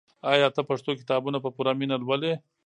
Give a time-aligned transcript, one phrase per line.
[0.31, 2.33] آیا ته پښتو کتابونه په پوره مینه لولې؟